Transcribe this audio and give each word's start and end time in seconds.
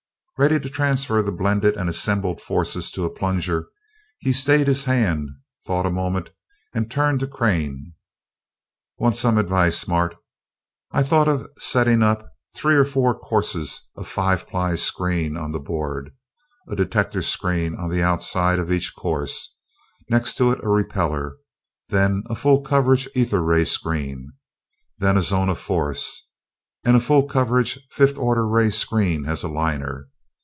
Ready 0.37 0.59
to 0.61 0.69
transfer 0.71 1.21
the 1.21 1.31
blended 1.31 1.75
and 1.77 1.87
assembled 1.87 2.41
forces 2.41 2.89
to 2.93 3.05
a 3.05 3.11
plunger, 3.11 3.67
he 4.17 4.33
stayed 4.33 4.65
his 4.65 4.85
hand, 4.85 5.29
thought 5.67 5.85
a 5.85 5.91
moment, 5.91 6.31
and 6.73 6.89
turned 6.89 7.19
to 7.19 7.27
Crane. 7.27 7.93
"Want 8.97 9.15
some 9.15 9.37
advice, 9.37 9.87
Mart. 9.87 10.15
I'd 10.89 11.05
thought 11.05 11.27
of 11.27 11.47
setting 11.59 12.01
up 12.01 12.27
three 12.55 12.73
or 12.75 12.85
four 12.85 13.13
courses 13.19 13.83
of 13.95 14.07
five 14.07 14.47
ply 14.47 14.73
screen 14.73 15.37
on 15.37 15.51
the 15.51 15.59
board 15.59 16.09
a 16.67 16.75
detector 16.75 17.21
screen 17.21 17.75
on 17.75 17.91
the 17.91 18.01
outside 18.01 18.57
of 18.57 18.71
each 18.71 18.95
course, 18.95 19.55
next 20.09 20.37
to 20.37 20.51
it 20.51 20.63
a 20.63 20.67
repeller, 20.69 21.37
then 21.89 22.23
a 22.31 22.35
full 22.35 22.63
coverage 22.63 23.07
ether 23.13 23.43
ray 23.43 23.63
screen, 23.63 24.31
then 24.97 25.17
a 25.17 25.21
zone 25.21 25.49
of 25.49 25.59
force, 25.59 26.29
and 26.83 26.95
a 26.95 26.99
full 26.99 27.27
coverage 27.27 27.77
fifth 27.91 28.17
order 28.17 28.47
ray 28.47 28.71
screen 28.71 29.27
as 29.27 29.43
a 29.43 29.47
liner. 29.47 30.07